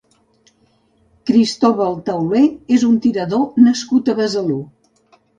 [1.31, 2.41] Cristóbal Tauler
[2.77, 4.57] és un tirador nascut a Besalú.